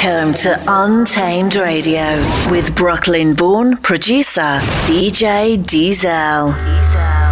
Welcome 0.00 0.34
to 0.34 0.56
Untamed 0.68 1.56
Radio 1.56 2.18
with 2.52 2.76
Brooklyn 2.76 3.34
born 3.34 3.76
producer 3.78 4.60
DJ 4.86 5.58
Diezel. 5.58 6.52
Diezel. 6.52 7.27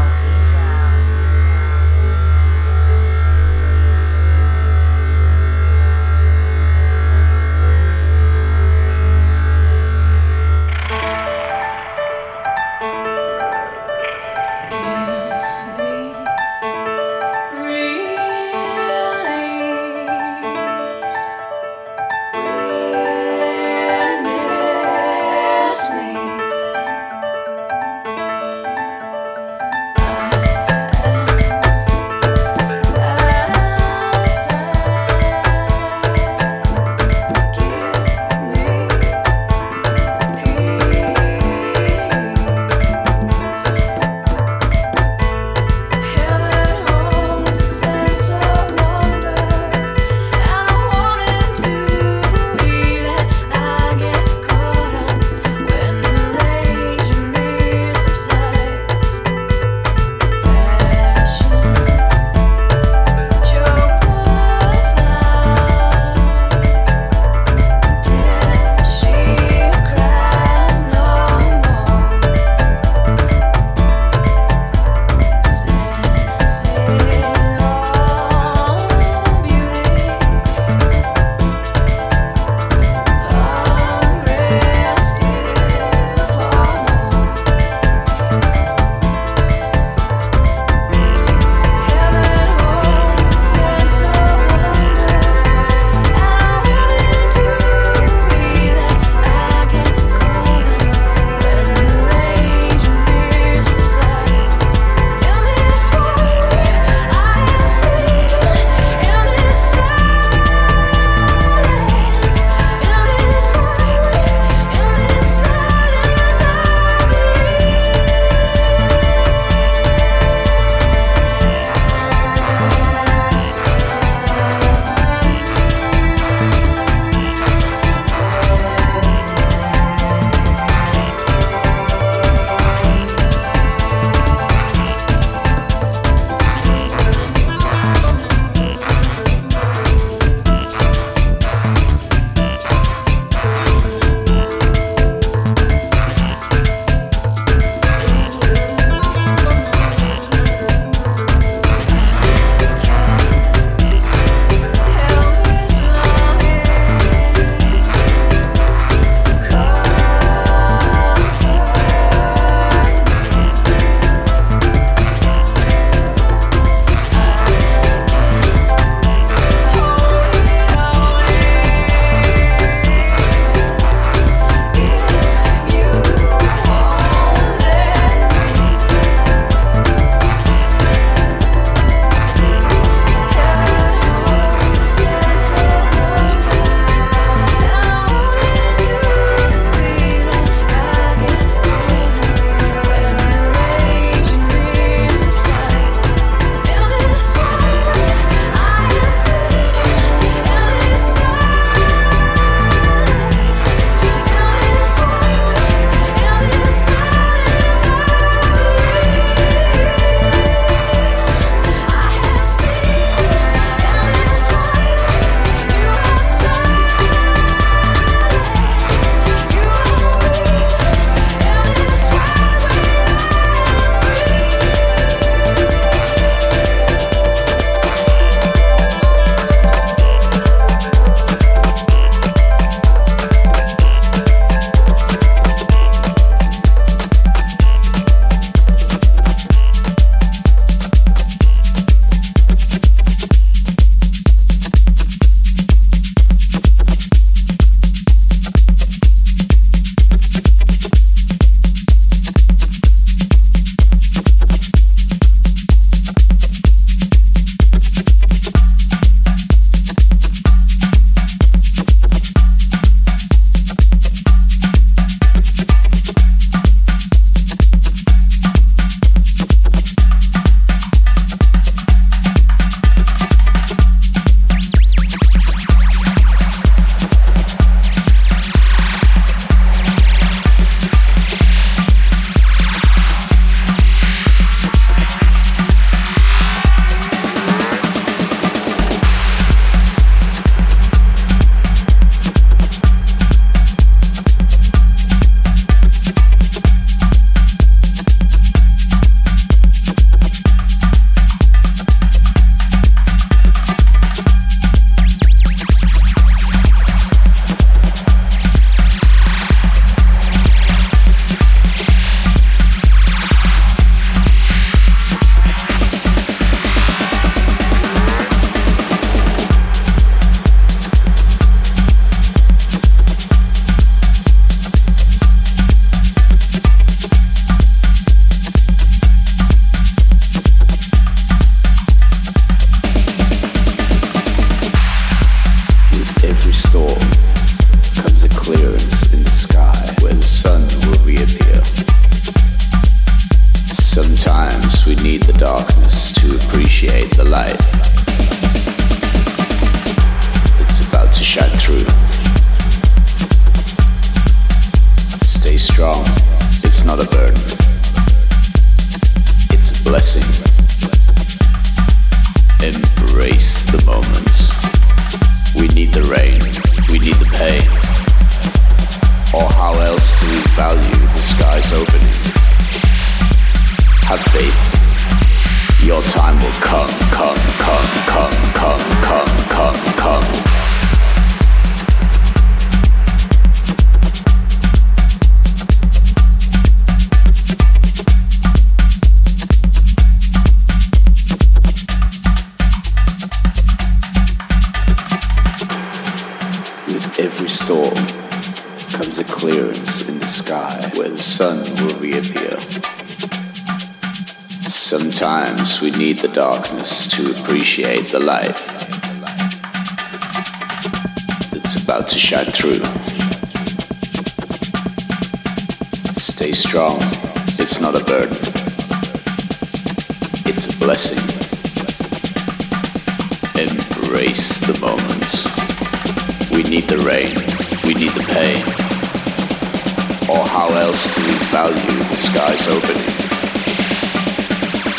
value, 431.57 431.99
the 432.11 432.17
sky's 432.17 432.69
opening. 432.69 433.11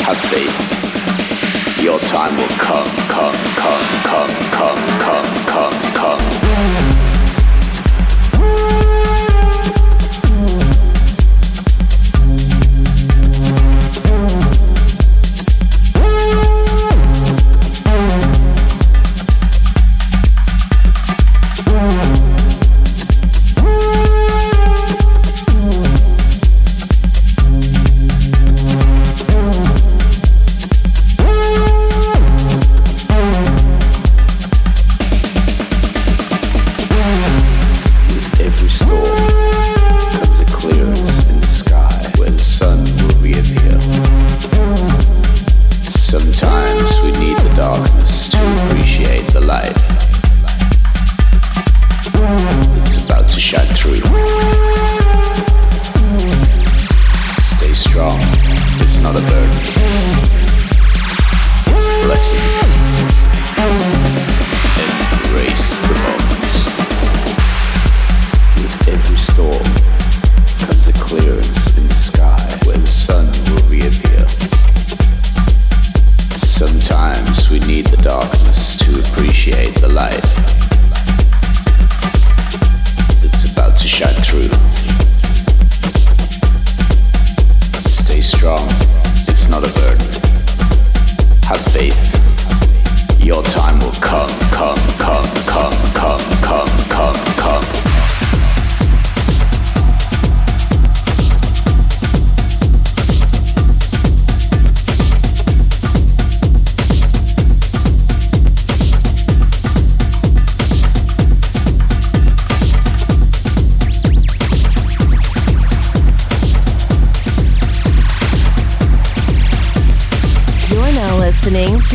Have 0.06 0.20
faith. 0.32 1.84
Your 1.84 2.00
time 2.00 2.34
will 2.36 2.54
come, 2.58 2.90
come, 3.14 3.38
come, 3.62 3.86
come, 4.10 4.34
come, 4.50 4.80
come, 4.98 5.46
come, 5.46 5.94
come. 5.94 7.07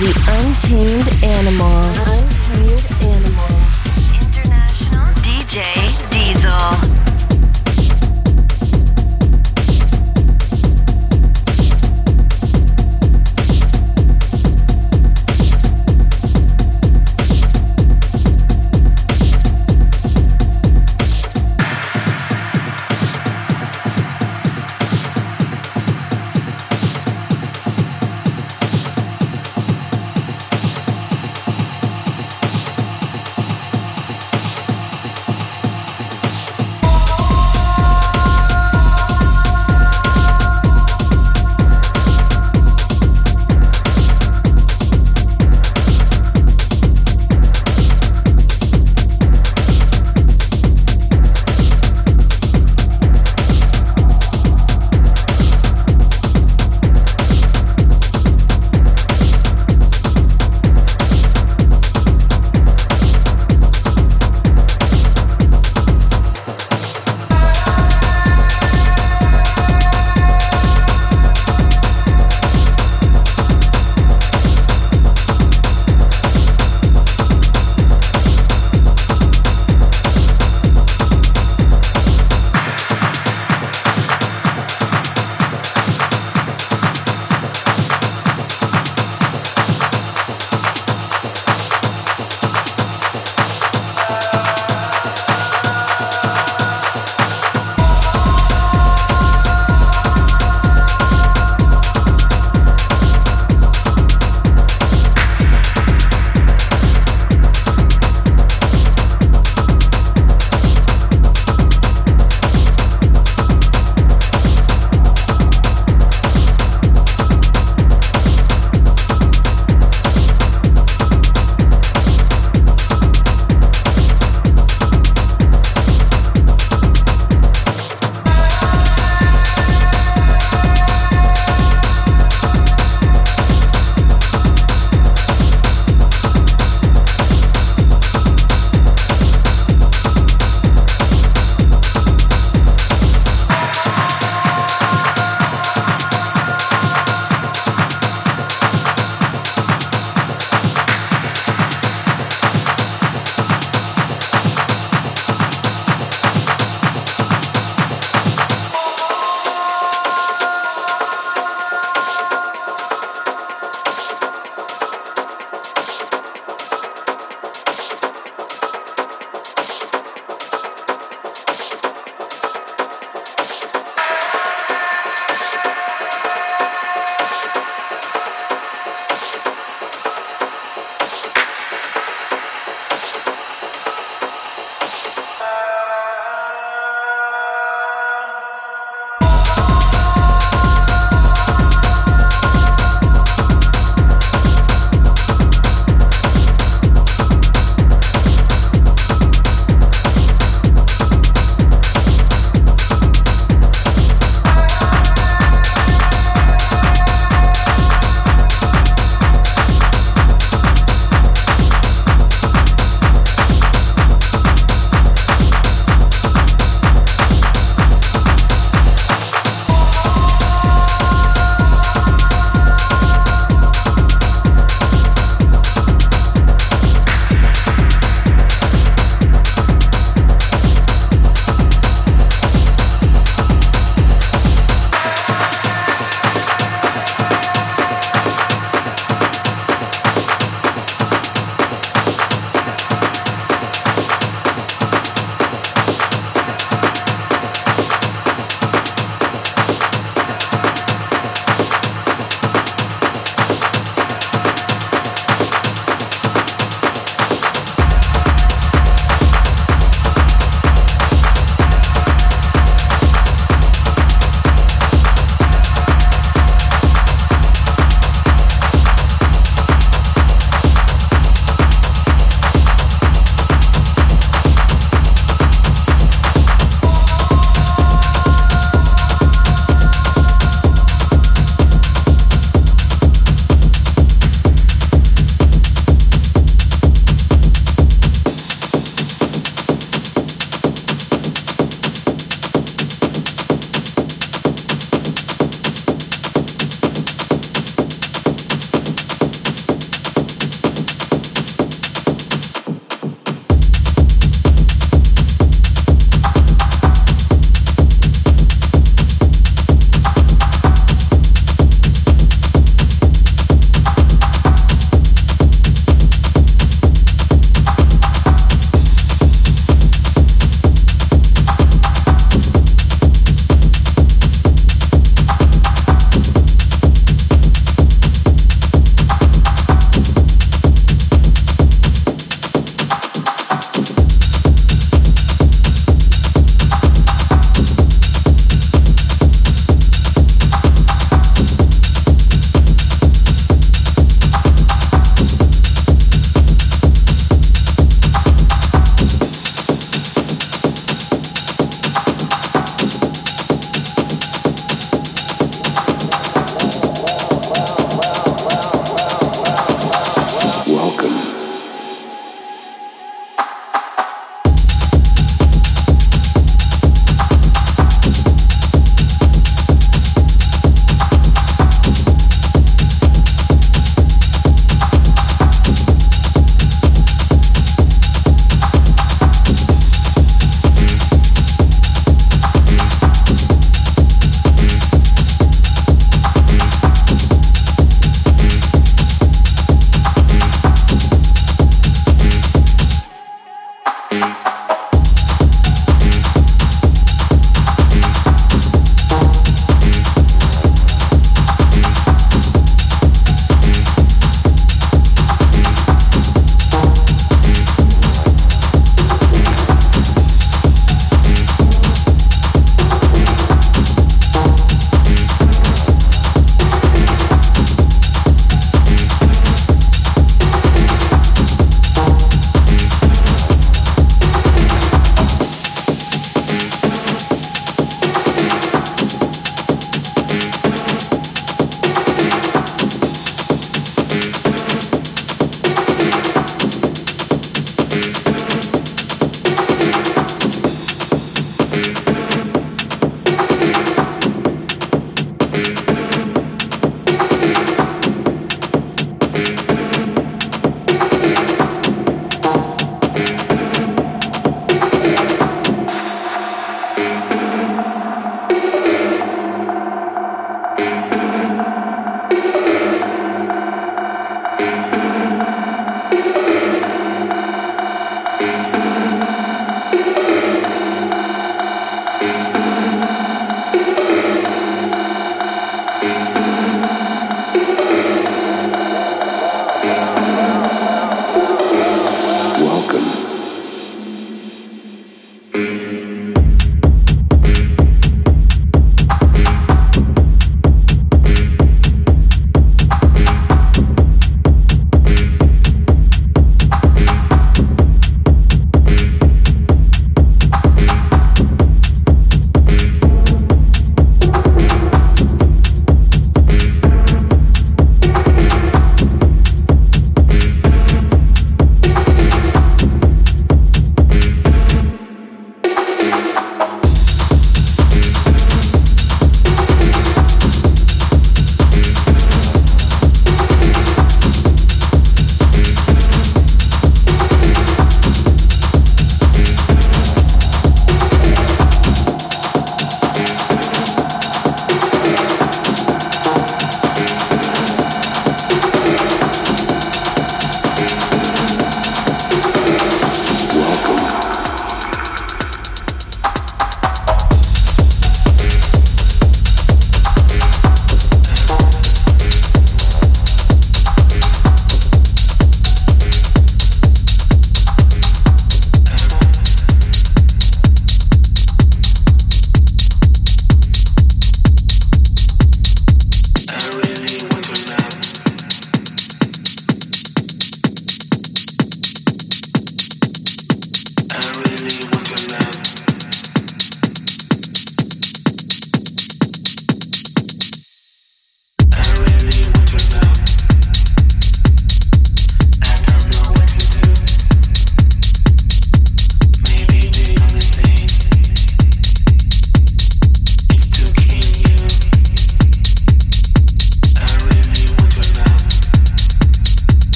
the 0.00 0.14
untamed 0.32 1.22
animal. 1.22 2.09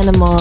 Animal. 0.00 0.39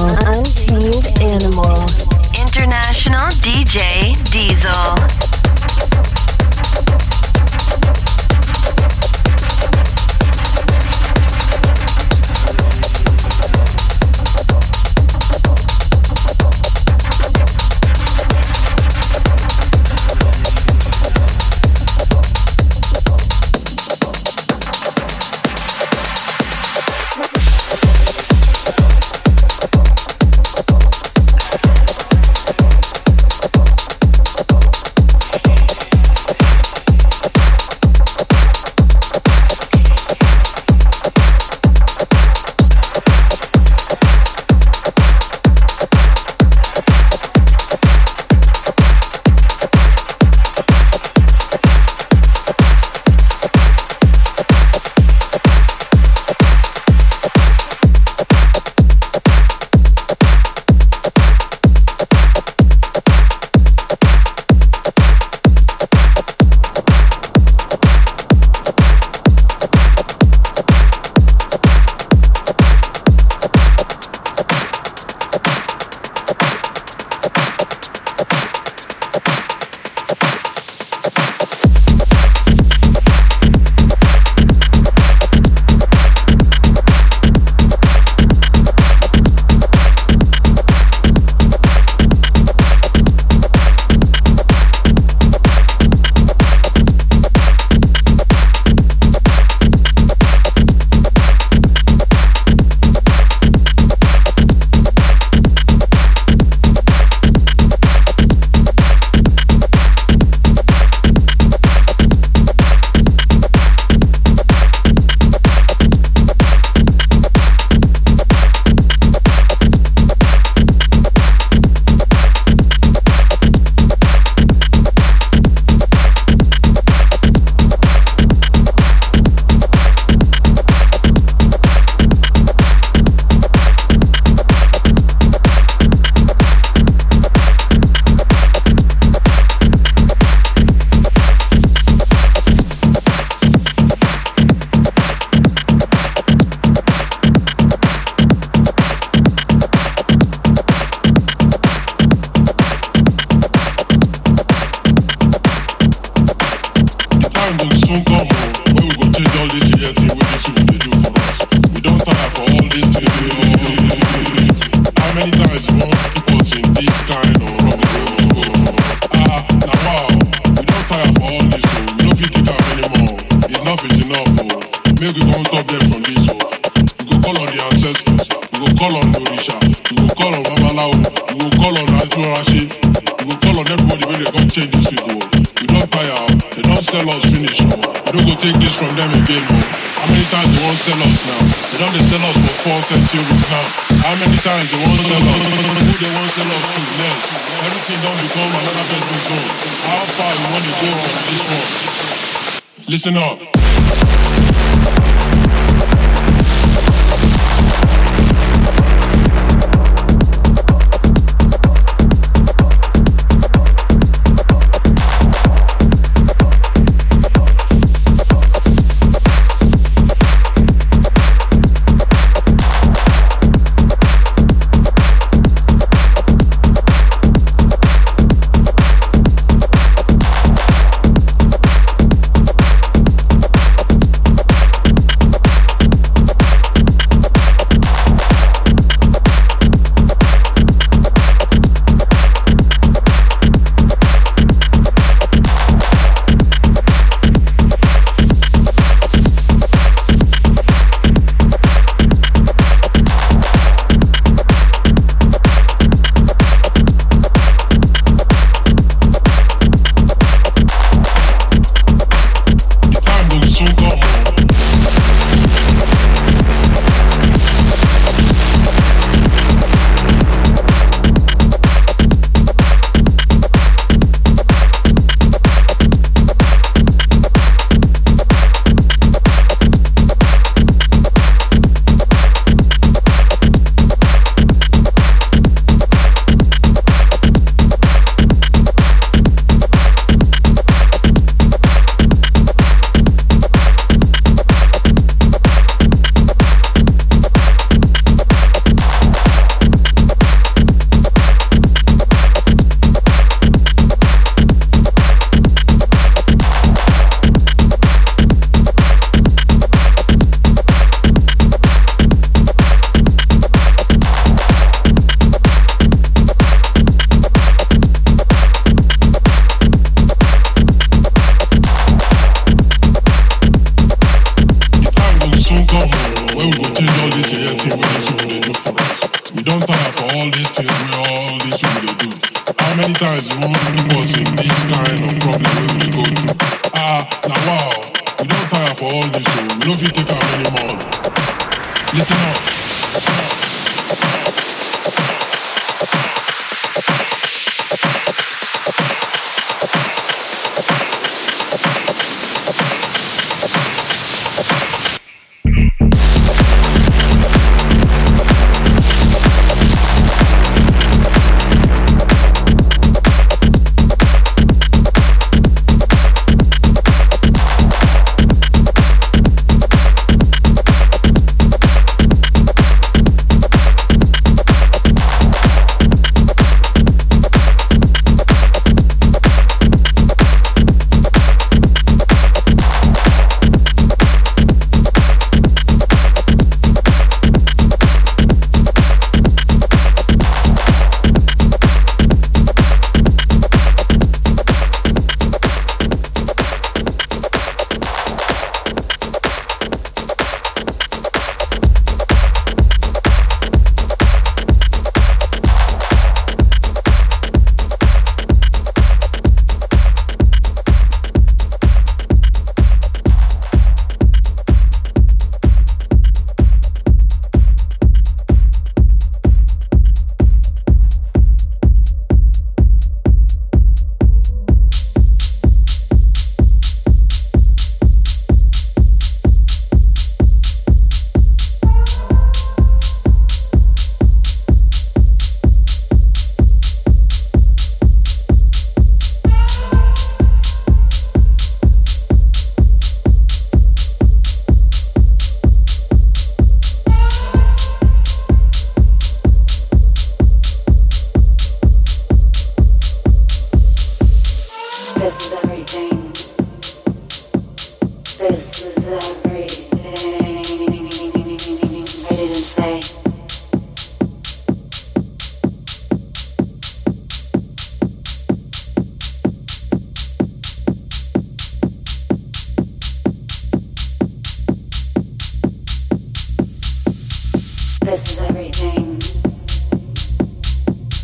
Is 478.11 478.21
everything 478.21 478.99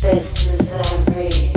I 0.02 0.10
didn't 0.10 0.20
say. 0.20 1.55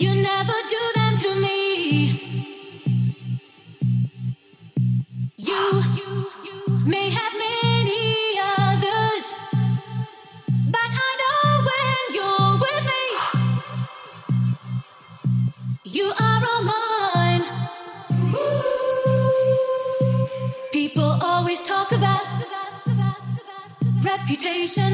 You 0.00 0.14
never 0.14 0.52
do 0.70 0.78
that. 0.94 0.97
reputation. 24.28 24.92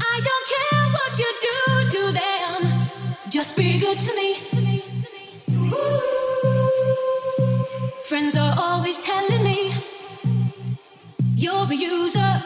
I 0.00 0.20
don't 0.28 0.46
care 0.54 0.84
what 0.96 1.18
you 1.18 1.30
do 1.48 1.58
to 1.90 2.12
them, 2.12 2.58
just 3.30 3.56
be 3.56 3.78
good 3.78 3.98
to 3.98 4.16
me. 4.16 4.36
Ooh. 5.52 6.00
Friends 8.08 8.36
are 8.36 8.54
always 8.58 8.98
telling 8.98 9.44
me 9.44 9.72
you're 11.36 11.70
a 11.70 11.74
user. 11.74 12.42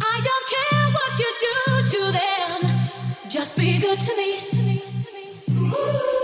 I 0.00 0.20
don't 0.28 0.46
care 0.54 0.90
what 0.96 1.18
you 1.18 1.30
do 1.48 1.56
to 1.94 2.12
them, 2.12 2.60
just 3.28 3.56
be 3.56 3.78
good 3.78 3.98
to 3.98 4.16
me. 4.16 4.30
Ooh. 5.50 6.17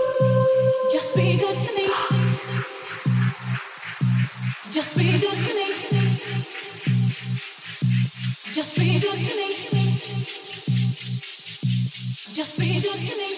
Just 4.75 4.97
be 4.97 5.05
good 5.05 5.21
to 5.21 5.53
me. 5.55 5.67
Just 8.51 8.75
be 8.75 8.99
good 8.99 9.15
to 9.15 9.35
me. 9.37 9.47
Just 12.35 12.59
be 12.59 12.81
good 12.81 12.99
to 12.99 13.15
me. 13.15 13.29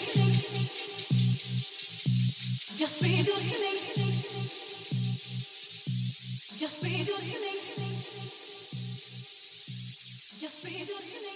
Just 2.79 3.03
be 3.03 3.09
good 3.21 3.37
to 3.37 3.57
me. 3.61 3.71
Just 6.57 6.81
be 6.81 6.89
good 7.05 7.21
to 7.21 7.37
me. 7.43 7.51
Just 10.41 10.57
be 10.65 10.71
good 10.73 11.05
to 11.05 11.19
me. 11.21 11.33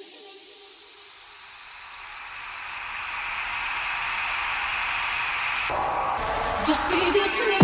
Just 6.65 6.89
be 6.89 6.97
good 7.11 7.31
to 7.31 7.43
me. 7.49 7.60